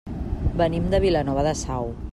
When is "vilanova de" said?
1.05-1.57